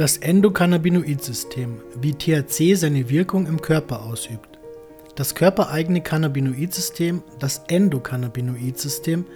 Das 0.00 0.16
Endokannabinoid-System, 0.16 1.82
wie 2.00 2.14
THC 2.14 2.74
seine 2.74 3.10
Wirkung 3.10 3.46
im 3.46 3.60
Körper 3.60 4.02
ausübt. 4.02 4.58
Das 5.14 5.34
körpereigene 5.34 6.00
Cannabinoid-System, 6.00 7.22
das 7.38 7.64
Endokannabinoid-System, 7.68 9.26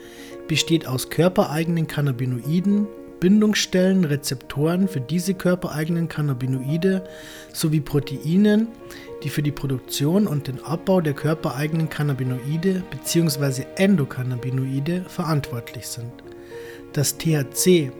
besteht 0.48 0.86
aus 0.86 1.10
körpereigenen 1.10 1.86
Cannabinoiden, 1.86 2.86
Bindungsstellen, 3.20 4.06
Rezeptoren 4.06 4.88
für 4.88 5.02
diese 5.02 5.34
körpereigenen 5.34 6.08
Cannabinoide 6.08 7.04
sowie 7.52 7.80
Proteinen, 7.80 8.68
die 9.22 9.28
für 9.28 9.42
die 9.42 9.52
Produktion 9.52 10.26
und 10.26 10.48
den 10.48 10.64
Abbau 10.64 11.02
der 11.02 11.12
körpereigenen 11.12 11.90
Cannabinoide 11.90 12.82
bzw. 12.90 13.64
Endokannabinoide 13.76 15.04
verantwortlich 15.08 15.86
sind. 15.88 16.10
Das 16.94 17.18
THC 17.18 17.92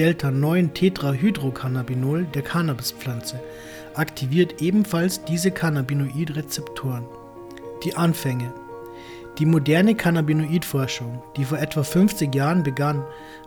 Delta-9-Tetrahydrocannabinol 0.00 2.24
der 2.24 2.40
Cannabispflanze 2.40 3.38
aktiviert 3.92 4.62
ebenfalls 4.62 5.22
diese 5.24 5.50
Cannabinoid-Rezeptoren. 5.50 7.04
Die 7.84 7.94
Anfänge 7.94 8.50
Die 9.38 9.44
moderne 9.44 9.94
Cannabinoid-Forschung, 9.94 11.22
die 11.36 11.44
vor 11.44 11.58
etwa 11.58 11.82
50 11.82 12.34
Jahren 12.34 12.62
begann, 12.62 13.04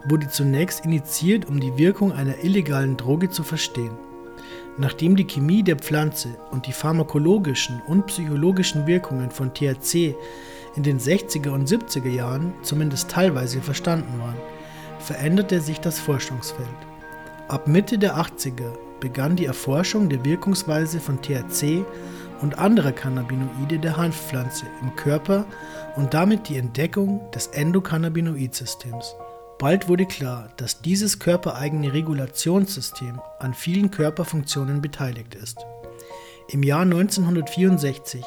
wurde 0.08 0.30
zunächst 0.30 0.86
initiiert, 0.86 1.48
um 1.48 1.60
die 1.60 1.76
Wirkung 1.80 2.12
einer 2.12 2.44
illegalen 2.44 2.98
Droge 2.98 3.32
zu 3.32 3.42
verstehen. 3.42 3.98
Nachdem 4.78 5.16
die 5.16 5.26
Chemie 5.26 5.64
der 5.64 5.78
Pflanze 5.78 6.38
und 6.52 6.68
die 6.68 6.72
pharmakologischen 6.72 7.82
und 7.88 8.06
psychologischen 8.06 8.86
Wirkungen 8.86 9.32
von 9.32 9.56
THC 9.56 10.16
in 10.76 10.84
den 10.84 11.00
60er 11.00 11.50
und 11.50 11.68
70er 11.68 12.10
Jahren 12.10 12.54
zumindest 12.62 13.10
teilweise 13.10 13.60
verstanden 13.60 14.20
waren, 14.20 14.38
veränderte 15.00 15.62
sich 15.62 15.80
das 15.80 16.00
Forschungsfeld. 16.00 16.68
Ab 17.48 17.68
Mitte 17.68 17.98
der 17.98 18.18
80er 18.18 18.78
begann 19.00 19.36
die 19.36 19.46
Erforschung 19.46 20.10
der 20.10 20.24
Wirkungsweise 20.24 21.00
von 21.00 21.22
THC 21.22 21.86
und 22.42 22.58
anderer 22.58 22.92
Cannabinoide 22.92 23.80
der 23.80 23.98
Hanfpflanze 23.98 24.66
im 24.82 24.96
Körper 24.96 25.46
und 25.96 26.14
damit 26.14 26.50
die 26.50 26.58
Entdeckung 26.58 27.22
des 27.32 27.48
Endokannabinoid-Systems. 27.48 29.16
Bald 29.60 29.88
wurde 29.88 30.06
klar, 30.06 30.50
dass 30.58 30.82
dieses 30.82 31.20
körpereigene 31.20 31.94
Regulationssystem 31.94 33.22
an 33.40 33.54
vielen 33.54 33.92
Körperfunktionen 33.92 34.82
beteiligt 34.82 35.36
ist. 35.36 35.58
Im 36.50 36.64
Jahr 36.64 36.82
1964 36.82 38.24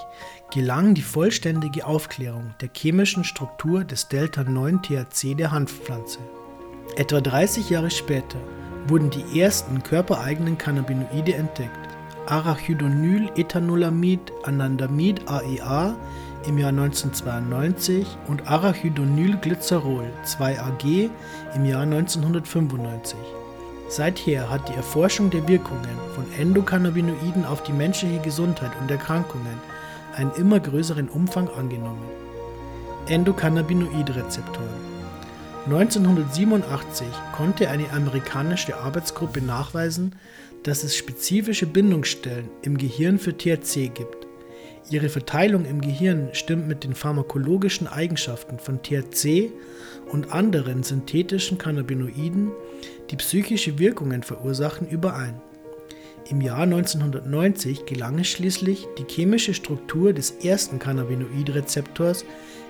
gelang 0.51 0.95
die 0.95 1.03
vollständige 1.03 1.85
Aufklärung 1.85 2.55
der 2.61 2.71
chemischen 2.75 3.25
Struktur 3.25 3.85
des 3.85 4.09
Delta-9-THC 4.09 5.35
der 5.35 5.51
Hanfpflanze. 5.51 6.19
Etwa 6.97 7.21
30 7.21 7.69
Jahre 7.69 7.91
später 7.91 8.39
wurden 8.89 9.11
die 9.11 9.39
ersten 9.39 9.83
körpereigenen 9.83 10.57
Cannabinoide 10.57 11.35
entdeckt. 11.35 11.71
Arachidonylethanolamin 12.25 14.21
Anandamid 14.45 15.21
AEA 15.29 15.91
e 15.91 16.49
im 16.49 16.57
Jahr 16.57 16.71
1992 16.71 18.07
und 18.29 18.49
Arachidonylglycerol 18.49 20.07
2-AG 20.25 21.11
im 21.55 21.67
Jahr 21.67 21.83
1995. 21.83 23.19
Seither 23.89 24.49
hat 24.49 24.67
die 24.71 24.75
Erforschung 24.75 25.29
der 25.29 25.47
Wirkungen 25.47 25.99
von 26.15 26.25
Endokannabinoiden 26.39 27.45
auf 27.45 27.63
die 27.63 27.75
menschliche 27.75 28.21
Gesundheit 28.21 28.73
und 28.81 28.91
Erkrankungen 28.91 29.61
einen 30.15 30.33
immer 30.37 30.61
größeren 30.61 31.11
Umfang 31.11 31.51
angenommen. 31.59 32.09
Endokannabinoidrezeptoren 33.09 34.96
1987 35.67 37.09
konnte 37.33 37.69
eine 37.69 37.91
amerikanische 37.91 38.77
Arbeitsgruppe 38.77 39.43
nachweisen, 39.43 40.15
dass 40.63 40.85
es 40.85 40.97
spezifische 40.97 41.67
Bindungsstellen 41.67 42.49
im 42.63 42.79
Gehirn 42.79 43.19
für 43.19 43.37
THC 43.37 43.89
gibt. 43.93 44.29
Ihre 44.91 45.09
Verteilung 45.09 45.65
im 45.65 45.81
Gehirn 45.81 46.29
stimmt 46.35 46.69
mit 46.69 46.85
den 46.85 46.95
pharmakologischen 46.95 47.89
Eigenschaften 47.89 48.61
von 48.61 48.81
THC 48.81 49.51
und 50.13 50.31
anderen 50.31 50.85
synthetischen 50.85 51.59
Cannabinoiden, 51.59 52.53
die 53.11 53.17
psychische 53.17 53.81
Wirkungen 53.81 54.23
verursachen, 54.23 54.89
überein. 54.89 55.41
Im 56.31 56.41
Jahr 56.43 56.63
1990 56.63 57.87
gelang 57.87 58.21
es 58.21 58.29
schließlich, 58.29 58.87
die 58.99 59.13
chemische 59.13 59.53
Struktur 59.53 60.13
des 60.13 60.31
ersten 60.31 60.79
Cannabinoidrezeptors 60.79 62.25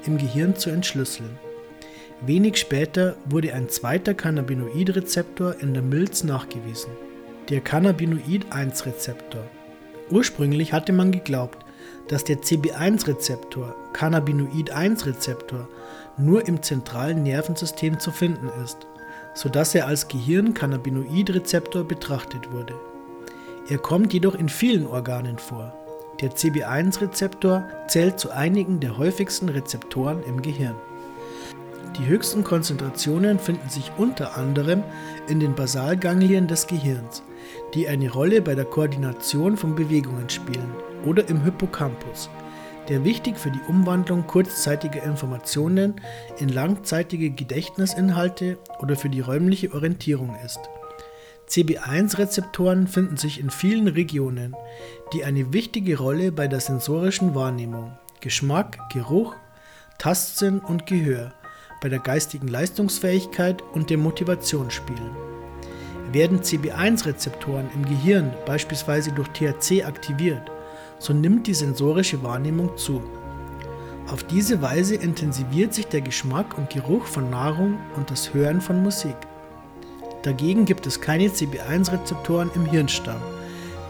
im 0.07 0.17
Gehirn 0.17 0.57
zu 0.57 0.71
entschlüsseln. 0.71 1.39
Wenig 2.23 2.57
später 2.57 3.17
wurde 3.27 3.53
ein 3.53 3.69
zweiter 3.69 4.15
Cannabinoidrezeptor 4.15 5.57
in 5.61 5.75
der 5.75 5.83
Milz 5.83 6.25
nachgewiesen, 6.25 6.91
der 7.51 7.61
Cannabinoid-1-Rezeptor. 7.61 9.43
Ursprünglich 10.11 10.73
hatte 10.73 10.95
man 10.95 11.13
geglaubt, 11.13 11.65
dass 12.09 12.25
der 12.25 12.39
CB1-Rezeptor, 12.39 13.75
Cannabinoid-1-Rezeptor, 13.93 15.69
nur 16.17 16.49
im 16.49 16.63
zentralen 16.63 17.23
Nervensystem 17.23 18.01
zu 18.01 18.11
finden 18.11 18.49
ist, 18.65 18.87
sodass 19.35 19.75
er 19.75 19.87
als 19.87 20.09
Gehirn-Cannabinoid-Rezeptor 20.09 21.85
betrachtet 21.85 22.51
wurde. 22.51 22.75
Er 23.69 23.79
kommt 23.79 24.15
jedoch 24.15 24.35
in 24.35 24.49
vielen 24.49 24.87
Organen 24.87 25.39
vor. 25.39 25.75
Der 26.23 26.31
CB1-Rezeptor 26.31 27.69
zählt 27.89 28.19
zu 28.19 28.31
einigen 28.31 28.81
der 28.81 28.97
häufigsten 28.97 29.51
Rezeptoren 29.51 30.23
im 30.23 30.41
Gehirn. 30.41 30.77
Die 31.99 32.07
höchsten 32.07 32.45
Konzentrationen 32.45 33.39
finden 33.39 33.71
sich 33.71 33.91
unter 33.97 34.37
anderem 34.37 34.83
in 35.29 35.41
den 35.41 35.55
Basalganglien 35.55 36.47
des 36.47 36.67
Gehirns, 36.67 37.23
die 37.73 37.89
eine 37.89 38.11
Rolle 38.11 38.43
bei 38.43 38.55
der 38.55 38.67
Koordination 38.67 39.57
von 39.57 39.75
Bewegungen 39.75 40.29
spielen, 40.29 40.71
oder 41.07 41.27
im 41.31 41.43
Hippocampus, 41.43 42.29
der 42.91 43.03
wichtig 43.05 43.39
für 43.39 43.51
die 43.51 43.61
Umwandlung 43.67 44.27
kurzzeitiger 44.27 45.03
Informationen 45.05 45.95
in 46.39 46.51
langzeitige 46.51 47.31
Gedächtnisinhalte 47.31 48.59
oder 48.81 48.97
für 48.97 49.09
die 49.09 49.21
räumliche 49.21 49.73
Orientierung 49.73 50.37
ist. 50.45 50.61
CB1-Rezeptoren 51.49 52.89
finden 52.89 53.17
sich 53.17 53.41
in 53.41 53.49
vielen 53.49 53.89
Regionen, 53.89 54.55
die 55.15 55.25
eine 55.25 55.53
wichtige 55.55 55.97
Rolle 55.97 56.31
bei 56.31 56.47
der 56.47 56.61
sensorischen 56.61 57.35
Wahrnehmung, 57.35 57.97
Geschmack, 58.21 58.79
Geruch, 58.93 59.35
Tastsinn 59.99 60.59
und 60.59 60.87
Gehör 60.87 61.33
bei 61.87 61.91
der 61.91 62.01
geistigen 62.01 62.49
Leistungsfähigkeit 62.49 63.63
und 63.73 63.91
der 63.91 63.97
Motivation 63.97 64.73
spielen. 64.73 65.15
Werden 66.11 66.41
CB1-Rezeptoren 66.41 67.69
im 67.77 67.85
Gehirn 67.85 68.35
beispielsweise 68.45 69.13
durch 69.13 69.29
THC 69.29 69.85
aktiviert, 69.85 70.43
so 70.99 71.13
nimmt 71.13 71.47
die 71.47 71.55
sensorische 71.55 72.25
Wahrnehmung 72.25 72.77
zu. 72.77 73.05
Auf 74.09 74.25
diese 74.25 74.61
Weise 74.63 74.97
intensiviert 74.97 75.75
sich 75.75 75.87
der 75.87 76.01
Geschmack 76.01 76.59
und 76.59 76.71
Geruch 76.71 77.05
von 77.05 77.31
Nahrung 77.31 77.79
und 77.95 78.11
das 78.11 78.35
Hören 78.35 78.61
von 78.61 78.83
Musik. 78.83 79.15
Dagegen 80.25 80.65
gibt 80.65 80.89
es 80.89 81.01
keine 81.01 81.29
CB1-Rezeptoren 81.29 82.51
im 82.57 82.67
Hirnstamm, 82.67 83.21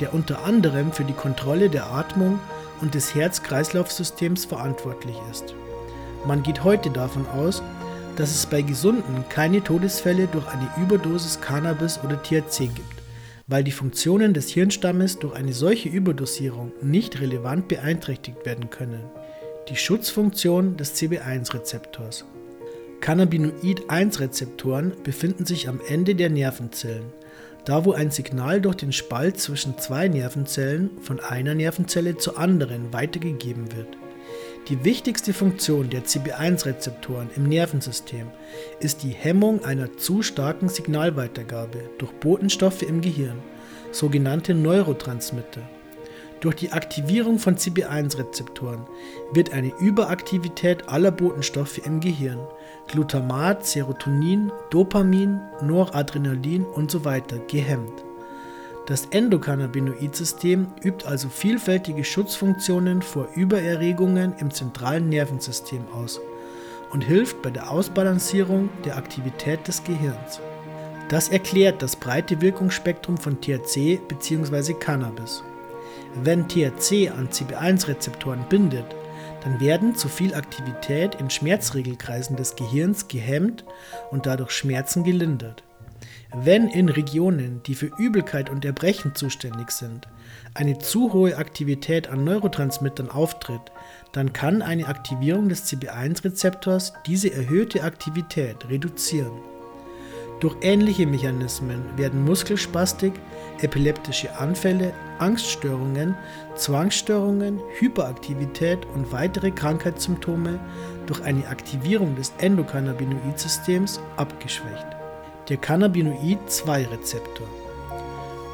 der 0.00 0.12
unter 0.12 0.44
anderem 0.44 0.92
für 0.92 1.04
die 1.04 1.14
Kontrolle 1.14 1.70
der 1.70 1.90
Atmung 1.90 2.40
und 2.82 2.94
des 2.94 3.14
Herz-Kreislauf-Systems 3.14 4.44
verantwortlich 4.44 5.16
ist. 5.30 5.54
Man 6.26 6.42
geht 6.42 6.64
heute 6.64 6.90
davon 6.90 7.24
aus, 7.28 7.62
dass 8.16 8.34
es 8.34 8.46
bei 8.46 8.62
Gesunden 8.62 9.24
keine 9.28 9.62
Todesfälle 9.62 10.26
durch 10.26 10.46
eine 10.48 10.68
Überdosis 10.80 11.40
Cannabis 11.40 12.00
oder 12.02 12.22
THC 12.22 12.68
gibt, 12.74 13.02
weil 13.46 13.62
die 13.62 13.72
Funktionen 13.72 14.34
des 14.34 14.48
Hirnstammes 14.50 15.18
durch 15.18 15.34
eine 15.34 15.52
solche 15.52 15.88
Überdosierung 15.88 16.72
nicht 16.82 17.20
relevant 17.20 17.68
beeinträchtigt 17.68 18.44
werden 18.44 18.70
können. 18.70 19.04
Die 19.68 19.76
Schutzfunktion 19.76 20.76
des 20.76 20.94
CB1-Rezeptors. 20.96 22.24
Cannabinoid-1-Rezeptoren 23.00 24.92
befinden 25.02 25.44
sich 25.44 25.68
am 25.68 25.80
Ende 25.86 26.14
der 26.14 26.30
Nervenzellen, 26.30 27.12
da 27.64 27.84
wo 27.84 27.92
ein 27.92 28.10
Signal 28.10 28.60
durch 28.60 28.76
den 28.76 28.92
Spalt 28.92 29.38
zwischen 29.38 29.78
zwei 29.78 30.08
Nervenzellen 30.08 30.90
von 31.02 31.20
einer 31.20 31.54
Nervenzelle 31.54 32.16
zur 32.16 32.38
anderen 32.38 32.92
weitergegeben 32.92 33.76
wird. 33.76 33.98
Die 34.68 34.84
wichtigste 34.84 35.32
Funktion 35.32 35.90
der 35.90 36.04
CB1-Rezeptoren 36.04 37.30
im 37.36 37.44
Nervensystem 37.44 38.26
ist 38.80 39.04
die 39.04 39.10
Hemmung 39.10 39.64
einer 39.64 39.96
zu 39.96 40.22
starken 40.22 40.68
Signalweitergabe 40.68 41.88
durch 41.98 42.10
Botenstoffe 42.14 42.82
im 42.82 43.00
Gehirn, 43.00 43.38
sogenannte 43.92 44.54
Neurotransmitter. 44.54 45.62
Durch 46.40 46.56
die 46.56 46.72
Aktivierung 46.72 47.38
von 47.38 47.56
CB1-Rezeptoren 47.56 48.84
wird 49.32 49.52
eine 49.52 49.72
Überaktivität 49.78 50.88
aller 50.88 51.12
Botenstoffe 51.12 51.78
im 51.78 52.00
Gehirn, 52.00 52.40
Glutamat, 52.88 53.64
Serotonin, 53.64 54.50
Dopamin, 54.70 55.40
Noradrenalin 55.62 56.66
usw. 56.74 57.22
So 57.30 57.40
gehemmt. 57.46 58.05
Das 58.86 59.06
Endokannabinoid-System 59.06 60.68
übt 60.84 61.06
also 61.06 61.28
vielfältige 61.28 62.04
Schutzfunktionen 62.04 63.02
vor 63.02 63.26
Übererregungen 63.34 64.34
im 64.38 64.52
zentralen 64.52 65.08
Nervensystem 65.08 65.84
aus 65.92 66.20
und 66.92 67.02
hilft 67.02 67.42
bei 67.42 67.50
der 67.50 67.68
Ausbalancierung 67.68 68.68
der 68.84 68.96
Aktivität 68.96 69.66
des 69.66 69.82
Gehirns. 69.82 70.40
Das 71.08 71.28
erklärt 71.28 71.82
das 71.82 71.96
breite 71.96 72.40
Wirkungsspektrum 72.40 73.16
von 73.16 73.40
THC 73.40 73.98
bzw. 74.06 74.74
Cannabis. 74.74 75.42
Wenn 76.22 76.46
THC 76.46 77.10
an 77.10 77.28
CB1-Rezeptoren 77.28 78.44
bindet, 78.48 78.86
dann 79.42 79.58
werden 79.60 79.96
zu 79.96 80.08
viel 80.08 80.32
Aktivität 80.32 81.16
in 81.16 81.28
Schmerzregelkreisen 81.28 82.36
des 82.36 82.54
Gehirns 82.54 83.08
gehemmt 83.08 83.64
und 84.12 84.26
dadurch 84.26 84.52
Schmerzen 84.52 85.02
gelindert. 85.02 85.64
Wenn 86.34 86.68
in 86.68 86.88
Regionen, 86.88 87.62
die 87.66 87.74
für 87.74 87.90
Übelkeit 87.98 88.50
und 88.50 88.64
Erbrechen 88.64 89.14
zuständig 89.14 89.70
sind, 89.70 90.08
eine 90.54 90.78
zu 90.78 91.12
hohe 91.12 91.36
Aktivität 91.36 92.08
an 92.08 92.24
Neurotransmittern 92.24 93.10
auftritt, 93.10 93.72
dann 94.12 94.32
kann 94.32 94.60
eine 94.60 94.88
Aktivierung 94.88 95.48
des 95.48 95.70
CB1-Rezeptors 95.70 96.94
diese 97.06 97.32
erhöhte 97.32 97.84
Aktivität 97.84 98.68
reduzieren. 98.68 99.32
Durch 100.40 100.56
ähnliche 100.60 101.06
Mechanismen 101.06 101.82
werden 101.96 102.24
Muskelspastik, 102.24 103.14
epileptische 103.62 104.36
Anfälle, 104.36 104.92
Angststörungen, 105.18 106.14
Zwangsstörungen, 106.56 107.60
Hyperaktivität 107.78 108.84
und 108.94 109.12
weitere 109.12 109.50
Krankheitssymptome 109.50 110.58
durch 111.06 111.22
eine 111.22 111.46
Aktivierung 111.48 112.16
des 112.16 112.34
Endokannabinoidsystems 112.38 114.00
abgeschwächt. 114.16 114.95
Der 115.48 115.58
Cannabinoid-2-Rezeptor. 115.58 117.46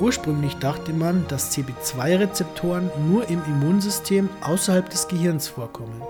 Ursprünglich 0.00 0.54
dachte 0.56 0.92
man, 0.92 1.26
dass 1.28 1.56
CB2-Rezeptoren 1.56 2.90
nur 3.08 3.28
im 3.28 3.42
Immunsystem 3.44 4.28
außerhalb 4.40 4.90
des 4.90 5.08
Gehirns 5.08 5.48
vorkommen. 5.48 6.02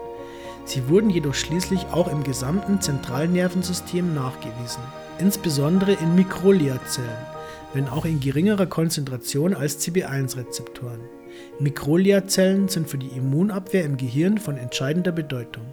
Sie 0.64 0.88
wurden 0.88 1.10
jedoch 1.10 1.34
schließlich 1.34 1.86
auch 1.92 2.08
im 2.08 2.24
gesamten 2.24 2.80
Zentralnervensystem 2.80 4.14
nachgewiesen 4.14 4.82
insbesondere 5.18 5.92
in 5.92 6.14
Mikrogliazellen, 6.14 7.26
wenn 7.74 7.88
auch 7.88 8.04
in 8.04 8.20
geringerer 8.20 8.66
Konzentration 8.66 9.54
als 9.54 9.80
CB1-Rezeptoren. 9.80 11.00
Mikrogliazellen 11.60 12.68
sind 12.68 12.88
für 12.88 12.98
die 12.98 13.16
Immunabwehr 13.16 13.84
im 13.84 13.96
Gehirn 13.96 14.38
von 14.38 14.56
entscheidender 14.56 15.12
Bedeutung. 15.12 15.64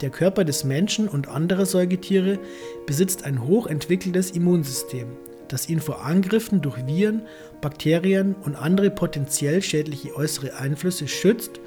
Der 0.00 0.10
Körper 0.10 0.44
des 0.44 0.62
Menschen 0.62 1.08
und 1.08 1.28
anderer 1.28 1.66
Säugetiere 1.66 2.38
besitzt 2.86 3.24
ein 3.24 3.44
hochentwickeltes 3.44 4.30
Immunsystem, 4.30 5.08
das 5.48 5.68
ihn 5.68 5.80
vor 5.80 6.04
Angriffen 6.04 6.60
durch 6.62 6.86
Viren, 6.86 7.22
Bakterien 7.60 8.36
und 8.44 8.54
andere 8.54 8.90
potenziell 8.90 9.60
schädliche 9.60 10.14
äußere 10.14 10.56
Einflüsse 10.56 11.08
schützt 11.08 11.58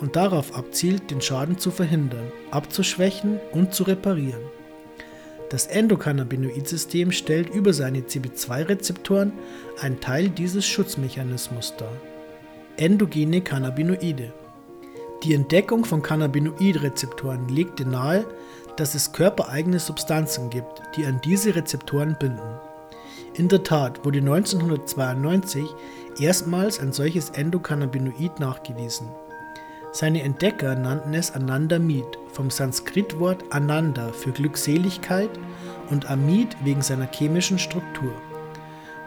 und 0.00 0.16
darauf 0.16 0.54
abzielt, 0.54 1.10
den 1.10 1.22
Schaden 1.22 1.56
zu 1.56 1.70
verhindern, 1.70 2.30
abzuschwächen 2.50 3.40
und 3.52 3.72
zu 3.72 3.84
reparieren. 3.84 4.42
Das 5.48 5.66
Endokannabinoid-System 5.66 7.10
stellt 7.10 7.48
über 7.48 7.72
seine 7.72 8.00
CB2-Rezeptoren 8.00 9.32
einen 9.80 9.98
Teil 10.00 10.28
dieses 10.28 10.66
Schutzmechanismus 10.66 11.74
dar. 11.78 11.92
Endogene 12.76 13.40
Cannabinoide. 13.40 14.30
Die 15.24 15.34
Entdeckung 15.34 15.84
von 15.84 16.00
Cannabinoid-Rezeptoren 16.00 17.48
legte 17.48 17.84
nahe, 17.84 18.24
dass 18.76 18.94
es 18.94 19.12
körpereigene 19.12 19.80
Substanzen 19.80 20.48
gibt, 20.48 20.80
die 20.94 21.06
an 21.06 21.20
diese 21.24 21.56
Rezeptoren 21.56 22.16
binden. 22.20 22.60
In 23.34 23.48
der 23.48 23.64
Tat 23.64 24.04
wurde 24.04 24.18
1992 24.18 25.64
erstmals 26.20 26.78
ein 26.78 26.92
solches 26.92 27.30
Endokannabinoid 27.30 28.38
nachgewiesen. 28.38 29.08
Seine 29.90 30.22
Entdecker 30.22 30.76
nannten 30.76 31.14
es 31.14 31.32
Anandamid, 31.32 32.06
vom 32.32 32.50
Sanskritwort 32.50 33.42
Ananda 33.50 34.12
für 34.12 34.30
Glückseligkeit 34.30 35.30
und 35.90 36.08
Amid 36.08 36.56
wegen 36.62 36.82
seiner 36.82 37.10
chemischen 37.10 37.58
Struktur. 37.58 38.12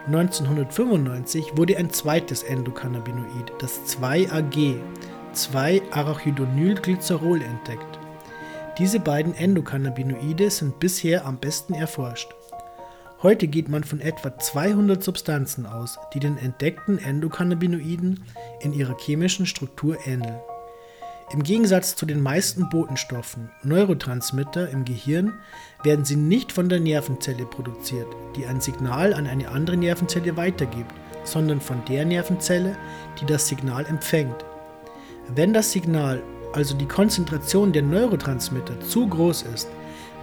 1995 0.08 1.56
wurde 1.56 1.78
ein 1.78 1.90
zweites 1.90 2.42
Endokannabinoid, 2.42 3.52
das 3.60 3.80
2-AG, 3.96 4.80
2-Arachidonylglycerol, 5.34 7.42
entdeckt. 7.42 7.98
Diese 8.78 9.00
beiden 9.00 9.34
Endokannabinoide 9.34 10.50
sind 10.50 10.80
bisher 10.80 11.26
am 11.26 11.38
besten 11.38 11.74
erforscht. 11.74 12.34
Heute 13.22 13.46
geht 13.46 13.68
man 13.68 13.84
von 13.84 14.00
etwa 14.00 14.36
200 14.36 15.02
Substanzen 15.02 15.66
aus, 15.66 15.98
die 16.12 16.20
den 16.20 16.38
entdeckten 16.38 16.98
Endokannabinoiden 16.98 18.24
in 18.60 18.72
ihrer 18.72 18.96
chemischen 18.98 19.46
Struktur 19.46 19.98
ähneln. 20.06 20.40
Im 21.32 21.42
Gegensatz 21.42 21.96
zu 21.96 22.04
den 22.04 22.20
meisten 22.20 22.68
Botenstoffen, 22.68 23.50
Neurotransmitter 23.62 24.68
im 24.70 24.84
Gehirn, 24.84 25.34
werden 25.82 26.04
sie 26.04 26.16
nicht 26.16 26.52
von 26.52 26.68
der 26.68 26.80
Nervenzelle 26.80 27.46
produziert, 27.46 28.08
die 28.36 28.44
ein 28.44 28.60
Signal 28.60 29.14
an 29.14 29.26
eine 29.26 29.48
andere 29.48 29.76
Nervenzelle 29.76 30.36
weitergibt, 30.36 30.92
sondern 31.24 31.60
von 31.60 31.82
der 31.86 32.04
Nervenzelle, 32.04 32.76
die 33.20 33.26
das 33.26 33.48
Signal 33.48 33.86
empfängt. 33.86 34.44
Wenn 35.28 35.52
das 35.52 35.72
Signal, 35.72 36.22
also 36.52 36.76
die 36.76 36.86
Konzentration 36.86 37.72
der 37.72 37.82
Neurotransmitter, 37.82 38.80
zu 38.80 39.06
groß 39.06 39.42
ist, 39.54 39.68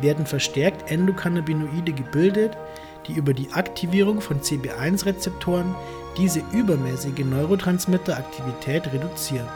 werden 0.02 0.26
verstärkt 0.26 0.92
Endokannabinoide 0.92 1.94
gebildet, 1.94 2.58
die 3.08 3.14
über 3.14 3.34
die 3.34 3.50
Aktivierung 3.52 4.20
von 4.22 4.42
CB1-Rezeptoren 4.42 5.74
diese 6.18 6.42
übermäßige 6.52 7.26
Neurotransmitteraktivität 7.26 8.92
reduzieren. 8.94 9.48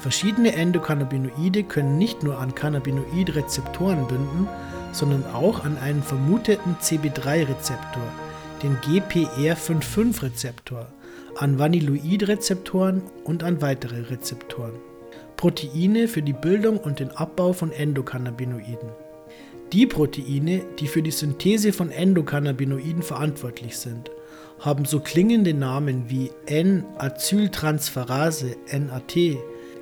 Verschiedene 0.00 0.54
Endokannabinoide 0.54 1.64
können 1.64 1.98
nicht 1.98 2.22
nur 2.22 2.38
an 2.38 2.54
Cannabinoid-Rezeptoren 2.54 4.06
binden, 4.06 4.46
sondern 4.92 5.24
auch 5.34 5.64
an 5.64 5.76
einen 5.78 6.02
vermuteten 6.02 6.76
CB3-Rezeptor, 6.80 8.02
den 8.62 8.76
GPR55-Rezeptor, 8.78 10.86
an 11.36 11.58
Vanilloid-Rezeptoren 11.58 13.02
und 13.24 13.44
an 13.44 13.60
weitere 13.60 14.00
Rezeptoren. 14.02 14.74
Proteine 15.36 16.08
für 16.08 16.22
die 16.22 16.32
Bildung 16.32 16.78
und 16.78 16.98
den 16.98 17.10
Abbau 17.10 17.52
von 17.52 17.70
Endokannabinoiden. 17.70 18.88
Die 19.72 19.86
Proteine, 19.86 20.62
die 20.78 20.88
für 20.88 21.02
die 21.02 21.10
Synthese 21.10 21.72
von 21.72 21.90
Endokannabinoiden 21.90 23.02
verantwortlich 23.02 23.76
sind, 23.76 24.10
haben 24.58 24.84
so 24.84 25.00
klingende 25.00 25.54
Namen 25.54 26.04
wie 26.08 26.30
N-Acyltransferase 26.46 28.56
NAT, 28.72 29.16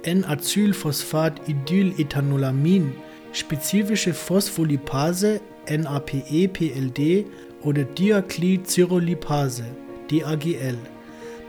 N-Acylphosphat-Idylethanolamin, 0.03 2.93
spezifische 3.33 4.13
Phospholipase 4.13 5.41
NAPE-PLD 5.69 7.25
oder 7.63 7.85
Diaclylcyrrolipase 7.85 9.65
DAGL. 10.11 10.77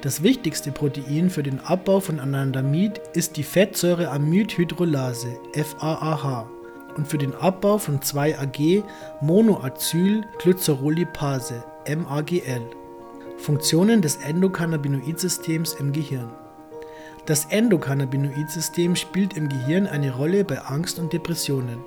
Das 0.02 0.24
wichtigste 0.24 0.72
Protein 0.72 1.30
für 1.30 1.44
den 1.44 1.60
Abbau 1.60 2.00
von 2.00 2.20
Anandamid 2.20 3.00
ist 3.14 3.38
die 3.38 3.44
Fettsäureamidhydrolase 3.44 5.38
FAAH 5.54 6.50
und 6.96 7.08
für 7.08 7.18
den 7.18 7.36
Abbau 7.36 7.78
von 7.78 8.00
2-AG 8.00 8.84
Monoacylglycerolipase 9.22 11.64
MAGL. 11.88 12.62
Funktionen 13.38 14.02
des 14.02 14.16
Endokannabinoidsystems 14.18 15.76
im 15.76 15.92
Gehirn 15.92 16.32
das 17.28 17.44
Endokannabinoid-System 17.44 18.96
spielt 18.96 19.36
im 19.36 19.50
Gehirn 19.50 19.86
eine 19.86 20.16
Rolle 20.16 20.46
bei 20.46 20.60
Angst 20.60 20.98
und 20.98 21.12
Depressionen, 21.12 21.80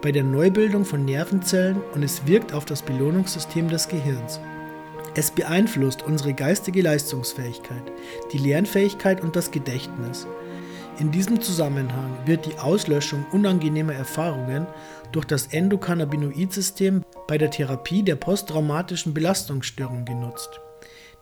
bei 0.00 0.12
der 0.12 0.24
Neubildung 0.24 0.86
von 0.86 1.04
Nervenzellen 1.04 1.82
und 1.94 2.02
es 2.02 2.26
wirkt 2.26 2.54
auf 2.54 2.64
das 2.64 2.80
Belohnungssystem 2.80 3.68
des 3.68 3.88
Gehirns. 3.88 4.40
Es 5.18 5.32
beeinflusst 5.32 6.04
unsere 6.04 6.32
geistige 6.32 6.80
Leistungsfähigkeit, 6.80 7.82
die 8.32 8.38
Lernfähigkeit 8.38 9.20
und 9.20 9.34
das 9.34 9.50
Gedächtnis. 9.50 10.28
In 11.00 11.10
diesem 11.10 11.40
Zusammenhang 11.40 12.16
wird 12.24 12.46
die 12.46 12.56
Auslöschung 12.60 13.26
unangenehmer 13.32 13.94
Erfahrungen 13.94 14.68
durch 15.10 15.24
das 15.24 15.48
Endokannabinoid-System 15.48 17.02
bei 17.26 17.36
der 17.36 17.50
Therapie 17.50 18.04
der 18.04 18.14
posttraumatischen 18.14 19.12
Belastungsstörung 19.12 20.04
genutzt. 20.04 20.60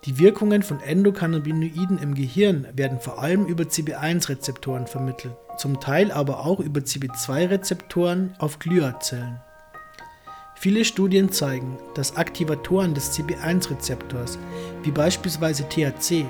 Die 0.05 0.19
Wirkungen 0.19 0.63
von 0.63 0.79
Endokannabinoiden 0.81 1.99
im 1.99 2.15
Gehirn 2.15 2.69
werden 2.75 3.01
vor 3.01 3.23
allem 3.23 3.47
über 3.47 3.65
CB1-Rezeptoren 3.65 4.87
vermittelt, 4.87 5.35
zum 5.57 5.81
Teil 5.81 6.13
aber 6.13 6.45
auch 6.45 6.61
über 6.61 6.81
CB2-Rezeptoren 6.83 8.35
auf 8.41 8.59
Gliazellen. 8.59 9.41
Viele 10.59 10.87
Studien 10.87 11.31
zeigen, 11.31 11.77
dass 11.95 12.17
Aktivatoren 12.17 12.95
des 12.95 13.13
CB1-Rezeptors, 13.13 14.39
wie 14.83 14.91
beispielsweise 14.91 15.69
THC, 15.69 16.25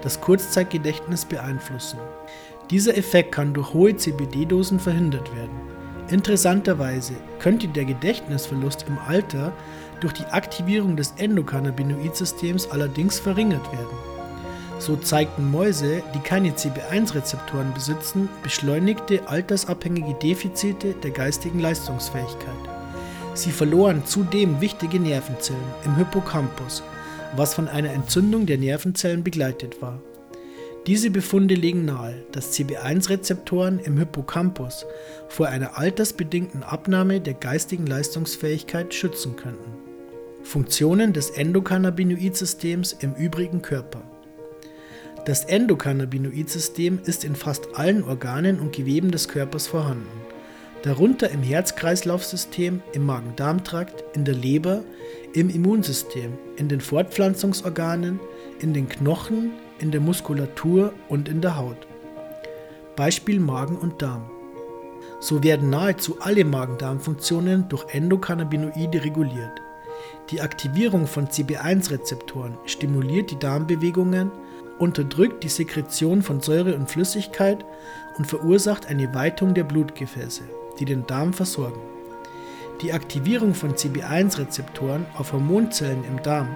das 0.00 0.18
Kurzzeitgedächtnis 0.18 1.26
beeinflussen. 1.26 1.98
Dieser 2.70 2.96
Effekt 2.96 3.32
kann 3.32 3.52
durch 3.52 3.74
hohe 3.74 3.94
CBD-Dosen 3.94 4.80
verhindert 4.80 5.30
werden. 5.36 5.60
Interessanterweise 6.08 7.12
könnte 7.38 7.68
der 7.68 7.84
Gedächtnisverlust 7.84 8.86
im 8.88 8.96
Alter 8.96 9.52
durch 10.00 10.14
die 10.14 10.24
Aktivierung 10.24 10.96
des 10.96 11.12
Endokannabinoidsystems 11.18 12.70
allerdings 12.70 13.18
verringert 13.18 13.70
werden. 13.72 13.98
So 14.78 14.96
zeigten 14.96 15.50
Mäuse, 15.50 16.02
die 16.14 16.20
keine 16.20 16.52
CB1-Rezeptoren 16.52 17.74
besitzen, 17.74 18.30
beschleunigte 18.42 19.28
altersabhängige 19.28 20.14
Defizite 20.14 20.94
der 20.94 21.10
geistigen 21.10 21.60
Leistungsfähigkeit. 21.60 22.75
Sie 23.36 23.50
verloren 23.52 24.02
zudem 24.06 24.62
wichtige 24.62 24.98
Nervenzellen 24.98 25.60
im 25.84 25.94
Hippocampus, 25.96 26.82
was 27.36 27.52
von 27.52 27.68
einer 27.68 27.90
Entzündung 27.92 28.46
der 28.46 28.56
Nervenzellen 28.56 29.22
begleitet 29.22 29.82
war. 29.82 30.00
Diese 30.86 31.10
Befunde 31.10 31.54
legen 31.54 31.84
nahe, 31.84 32.14
dass 32.32 32.54
CB1-Rezeptoren 32.54 33.78
im 33.80 33.98
Hippocampus 33.98 34.86
vor 35.28 35.48
einer 35.48 35.76
altersbedingten 35.76 36.62
Abnahme 36.62 37.20
der 37.20 37.34
geistigen 37.34 37.86
Leistungsfähigkeit 37.86 38.94
schützen 38.94 39.36
könnten. 39.36 39.70
Funktionen 40.42 41.12
des 41.12 41.28
Endokannabinoidsystems 41.28 42.94
im 43.00 43.14
übrigen 43.16 43.60
Körper. 43.60 44.00
Das 45.26 45.44
Endokannabinoidsystem 45.44 47.00
ist 47.04 47.24
in 47.24 47.36
fast 47.36 47.76
allen 47.76 48.02
Organen 48.02 48.60
und 48.60 48.74
Geweben 48.74 49.10
des 49.10 49.28
Körpers 49.28 49.66
vorhanden, 49.66 50.25
darunter 50.86 51.28
im 51.32 51.42
Herz-Kreislauf-System, 51.42 52.80
im 52.92 53.06
Magen-Darm-Trakt, 53.06 54.04
in 54.14 54.24
der 54.24 54.34
Leber, 54.34 54.84
im 55.32 55.50
Immunsystem, 55.50 56.38
in 56.56 56.68
den 56.68 56.80
Fortpflanzungsorganen, 56.80 58.20
in 58.60 58.72
den 58.72 58.88
Knochen, 58.88 59.50
in 59.80 59.90
der 59.90 60.00
Muskulatur 60.00 60.92
und 61.08 61.28
in 61.28 61.40
der 61.40 61.56
Haut. 61.56 61.88
Beispiel 62.94 63.40
Magen 63.40 63.76
und 63.76 64.00
Darm. 64.00 64.30
So 65.18 65.42
werden 65.42 65.70
nahezu 65.70 66.18
alle 66.20 66.44
Magen-Darm-Funktionen 66.44 67.68
durch 67.68 67.92
Endokannabinoide 67.92 69.02
reguliert. 69.02 69.60
Die 70.30 70.40
Aktivierung 70.40 71.08
von 71.08 71.26
CB1-Rezeptoren 71.26 72.58
stimuliert 72.64 73.32
die 73.32 73.38
Darmbewegungen, 73.40 74.30
unterdrückt 74.78 75.42
die 75.42 75.48
Sekretion 75.48 76.22
von 76.22 76.40
Säure 76.40 76.76
und 76.76 76.88
Flüssigkeit 76.88 77.64
und 78.18 78.26
verursacht 78.26 78.86
eine 78.86 79.12
Weitung 79.14 79.52
der 79.52 79.64
Blutgefäße, 79.64 80.44
die 80.78 80.84
den 80.84 81.06
Darm 81.06 81.32
versorgen. 81.32 81.80
Die 82.82 82.92
Aktivierung 82.92 83.54
von 83.54 83.74
CB1-Rezeptoren 83.74 85.06
auf 85.16 85.32
Hormonzellen 85.32 86.04
im 86.04 86.22
Darm 86.22 86.48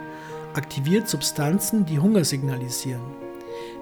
aktiviert 0.55 1.09
Substanzen, 1.09 1.87
die 1.87 1.99
Hunger 1.99 2.25
signalisieren. 2.25 3.01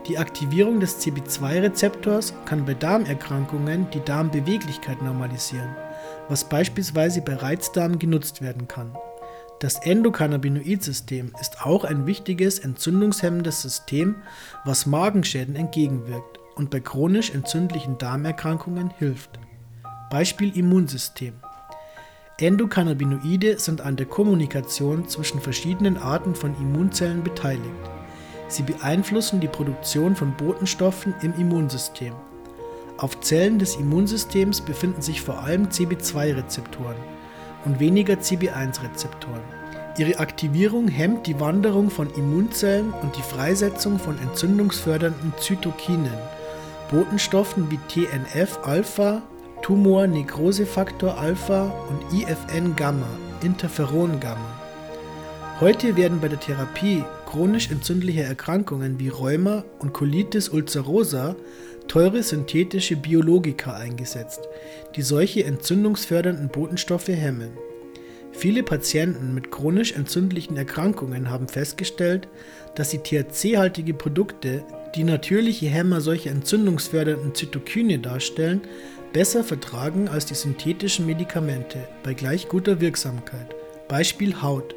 Die 0.06 0.18
Aktivierung 0.18 0.80
des 0.80 1.00
CB2-Rezeptors 1.04 2.32
kann 2.44 2.64
bei 2.64 2.74
Darmerkrankungen 2.74 3.88
die 3.90 4.04
Darmbeweglichkeit 4.04 5.02
normalisieren, 5.02 5.74
was 6.28 6.44
beispielsweise 6.44 7.20
bei 7.20 7.34
Reizdarm 7.34 7.98
genutzt 7.98 8.40
werden 8.40 8.68
kann. 8.68 8.96
Das 9.58 9.84
Endokannabinoid-System 9.84 11.32
ist 11.40 11.66
auch 11.66 11.84
ein 11.84 12.06
wichtiges 12.06 12.60
entzündungshemmendes 12.60 13.60
System, 13.60 14.16
was 14.64 14.86
Magenschäden 14.86 15.56
entgegenwirkt 15.56 16.38
und 16.54 16.70
bei 16.70 16.78
chronisch 16.78 17.30
entzündlichen 17.34 17.98
Darmerkrankungen 17.98 18.90
hilft. 18.90 19.40
Beispiel 20.10 20.56
Immunsystem. 20.56 21.34
Endokannabinoide 22.40 23.58
sind 23.58 23.82
an 23.82 23.96
der 23.96 24.06
Kommunikation 24.06 25.06
zwischen 25.06 25.38
verschiedenen 25.38 25.98
Arten 25.98 26.34
von 26.34 26.54
Immunzellen 26.56 27.22
beteiligt. 27.22 27.62
Sie 28.48 28.62
beeinflussen 28.62 29.40
die 29.40 29.48
Produktion 29.48 30.16
von 30.16 30.34
Botenstoffen 30.34 31.14
im 31.20 31.34
Immunsystem. 31.34 32.14
Auf 32.96 33.20
Zellen 33.20 33.58
des 33.58 33.76
Immunsystems 33.76 34.62
befinden 34.62 35.02
sich 35.02 35.20
vor 35.20 35.40
allem 35.40 35.66
CB2-Rezeptoren 35.66 36.96
und 37.66 37.78
weniger 37.78 38.14
CB1-Rezeptoren. 38.14 39.42
Ihre 39.98 40.20
Aktivierung 40.20 40.88
hemmt 40.88 41.26
die 41.26 41.38
Wanderung 41.38 41.90
von 41.90 42.08
Immunzellen 42.14 42.94
und 43.02 43.14
die 43.14 43.22
Freisetzung 43.22 43.98
von 43.98 44.18
entzündungsfördernden 44.20 45.34
Zytokinen, 45.38 46.16
Botenstoffen 46.90 47.70
wie 47.70 47.78
TNF-Alpha, 47.88 49.22
Tumor-Nekrosefaktor 49.62 51.18
Alpha 51.18 51.72
und 51.88 52.18
IFN-Gamma, 52.18 53.08
Interferon-Gamma. 53.42 54.60
Heute 55.60 55.96
werden 55.96 56.20
bei 56.20 56.28
der 56.28 56.40
Therapie 56.40 57.04
chronisch 57.26 57.70
entzündlicher 57.70 58.24
Erkrankungen 58.24 58.98
wie 58.98 59.08
Rheuma 59.08 59.64
und 59.80 59.92
Colitis 59.92 60.48
ulcerosa 60.48 61.36
teure 61.88 62.22
synthetische 62.22 62.96
Biologika 62.96 63.74
eingesetzt, 63.74 64.40
die 64.96 65.02
solche 65.02 65.44
entzündungsfördernden 65.44 66.48
Botenstoffe 66.48 67.08
hemmen. 67.08 67.50
Viele 68.32 68.62
Patienten 68.62 69.34
mit 69.34 69.50
chronisch 69.50 69.92
entzündlichen 69.92 70.56
Erkrankungen 70.56 71.28
haben 71.28 71.48
festgestellt, 71.48 72.28
dass 72.76 72.90
sie 72.90 72.98
THC-haltige 72.98 73.94
Produkte, 73.94 74.62
die 74.94 75.02
natürliche 75.02 75.66
Hämmer 75.66 76.00
solcher 76.00 76.30
entzündungsfördernden 76.30 77.34
Zytokine 77.34 77.98
darstellen, 77.98 78.60
besser 79.12 79.44
vertragen 79.44 80.08
als 80.08 80.26
die 80.26 80.34
synthetischen 80.34 81.06
Medikamente 81.06 81.88
bei 82.02 82.14
gleich 82.14 82.48
guter 82.48 82.80
Wirksamkeit. 82.80 83.54
Beispiel 83.88 84.42
Haut. 84.42 84.74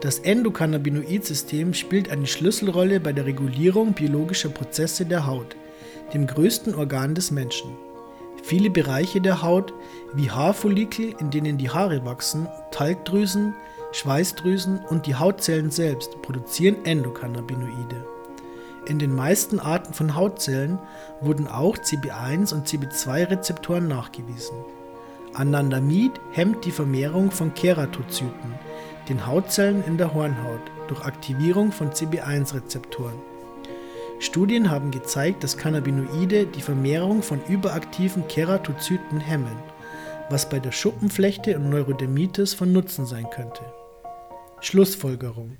Das 0.00 0.18
Endokannabinoid-System 0.18 1.74
spielt 1.74 2.10
eine 2.10 2.26
Schlüsselrolle 2.26 3.00
bei 3.00 3.12
der 3.12 3.26
Regulierung 3.26 3.92
biologischer 3.92 4.50
Prozesse 4.50 5.06
der 5.06 5.26
Haut, 5.26 5.56
dem 6.12 6.26
größten 6.26 6.74
Organ 6.74 7.14
des 7.14 7.30
Menschen. 7.30 7.70
Viele 8.42 8.68
Bereiche 8.68 9.20
der 9.20 9.42
Haut, 9.42 9.72
wie 10.14 10.30
Haarfollikel, 10.30 11.14
in 11.18 11.30
denen 11.30 11.56
die 11.56 11.70
Haare 11.70 12.04
wachsen, 12.04 12.46
Talgdrüsen, 12.70 13.54
Schweißdrüsen 13.92 14.80
und 14.90 15.06
die 15.06 15.14
Hautzellen 15.14 15.70
selbst 15.70 16.20
produzieren 16.20 16.84
Endokannabinoide. 16.84 18.13
In 18.86 18.98
den 18.98 19.14
meisten 19.14 19.60
Arten 19.60 19.94
von 19.94 20.14
Hautzellen 20.14 20.78
wurden 21.22 21.48
auch 21.48 21.78
CB1 21.78 22.52
und 22.52 22.68
CB2-Rezeptoren 22.68 23.88
nachgewiesen. 23.88 24.56
Anandamid 25.32 26.12
hemmt 26.32 26.66
die 26.66 26.70
Vermehrung 26.70 27.30
von 27.30 27.54
Keratozyten, 27.54 28.54
den 29.08 29.26
Hautzellen 29.26 29.82
in 29.86 29.96
der 29.96 30.12
Hornhaut, 30.12 30.60
durch 30.88 31.02
Aktivierung 31.02 31.72
von 31.72 31.90
CB1-Rezeptoren. 31.90 33.18
Studien 34.18 34.70
haben 34.70 34.90
gezeigt, 34.90 35.42
dass 35.42 35.56
Cannabinoide 35.56 36.44
die 36.46 36.62
Vermehrung 36.62 37.22
von 37.22 37.40
überaktiven 37.48 38.28
Keratozyten 38.28 39.18
hemmen, 39.18 39.56
was 40.28 40.48
bei 40.48 40.60
der 40.60 40.72
Schuppenflechte 40.72 41.56
und 41.56 41.70
Neurodermitis 41.70 42.52
von 42.52 42.70
Nutzen 42.72 43.06
sein 43.06 43.28
könnte. 43.30 43.62
Schlussfolgerung 44.60 45.56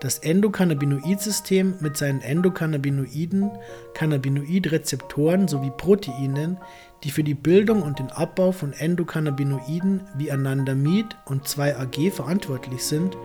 das 0.00 0.18
Endokannabinoid-System 0.18 1.74
mit 1.80 1.96
seinen 1.96 2.20
Endokannabinoiden, 2.20 3.50
Cannabinoidrezeptoren 3.94 5.48
sowie 5.48 5.72
Proteinen, 5.76 6.58
die 7.04 7.10
für 7.10 7.24
die 7.24 7.34
Bildung 7.34 7.82
und 7.82 7.98
den 7.98 8.10
Abbau 8.10 8.52
von 8.52 8.72
Endokannabinoiden 8.72 10.02
wie 10.16 10.30
Anandamid 10.30 11.16
und 11.26 11.46
2-AG 11.46 12.12
verantwortlich 12.12 12.84
sind, 12.84 13.16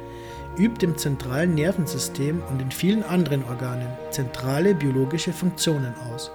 übt 0.58 0.86
im 0.86 0.98
zentralen 0.98 1.56
Nervensystem 1.56 2.42
und 2.50 2.62
in 2.62 2.72
vielen 2.72 3.04
anderen 3.04 3.44
Organen 3.44 3.88
zentrale 4.12 4.76
biologische 4.76 5.34
Funktionen 5.34 5.94
aus. 6.14 6.32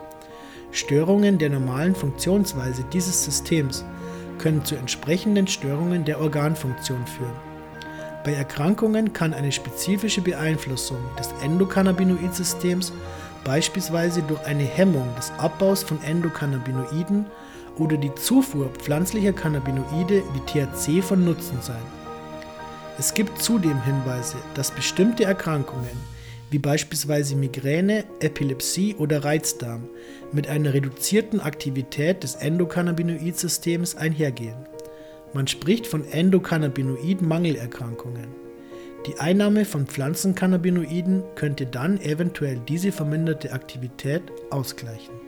Störungen 0.71 1.38
der 1.38 1.50
normalen 1.50 1.95
Funktionsweise 1.95 2.85
dieses 2.92 3.25
Systems 3.25 3.85
können 4.38 4.64
zu 4.64 4.76
entsprechenden 4.76 5.47
Störungen 5.47 6.04
der 6.04 6.21
Organfunktion 6.21 7.07
führen. 7.07 7.48
Bei 8.29 8.35
Erkrankungen 8.35 9.15
kann 9.15 9.33
eine 9.33 9.51
spezifische 9.51 10.21
Beeinflussung 10.21 10.99
des 11.19 11.31
Endokannabinoidsystems 11.43 12.93
beispielsweise 13.43 14.21
durch 14.21 14.45
eine 14.45 14.65
Hemmung 14.65 15.09
des 15.17 15.33
Abbaus 15.39 15.83
von 15.83 15.99
Endokannabinoiden 16.05 17.25
oder 17.79 17.97
die 17.97 18.15
Zufuhr 18.17 18.69
pflanzlicher 18.69 19.33
Cannabinoide 19.33 20.23
wie 20.35 20.41
THC 20.41 21.03
von 21.03 21.25
Nutzen 21.25 21.57
sein. 21.63 21.81
Es 22.99 23.15
gibt 23.15 23.41
zudem 23.41 23.83
Hinweise, 23.83 24.37
dass 24.53 24.73
bestimmte 24.73 25.25
Erkrankungen, 25.25 25.97
wie 26.51 26.59
beispielsweise 26.59 27.35
Migräne, 27.35 28.05
Epilepsie 28.21 28.95
oder 28.97 29.25
Reizdarm, 29.25 29.89
mit 30.33 30.49
einer 30.49 30.75
reduzierten 30.75 31.41
Aktivität 31.41 32.25
des 32.25 32.35
Endokannabinoidsystems 32.35 33.97
einhergehen. 33.97 34.67
Man 35.35 35.47
spricht 35.47 35.87
von 35.87 36.05
Endokannabinoid-Mangelerkrankungen. 36.05 38.29
Die 39.07 39.21
Einnahme 39.21 39.65
von 39.65 39.87
Pflanzencannabinoiden 39.87 41.23
könnte 41.35 41.67
dann 41.67 42.01
eventuell 42.01 42.61
diese 42.69 42.93
verminderte 42.93 43.53
Aktivität 43.53 44.23
ausgleichen. 44.51 45.28